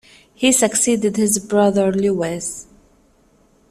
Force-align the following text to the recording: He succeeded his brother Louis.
He 0.33 0.51
succeeded 0.51 1.15
his 1.15 1.37
brother 1.37 1.91
Louis. 1.91 2.65